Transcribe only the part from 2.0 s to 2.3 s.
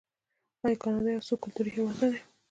نه دی؟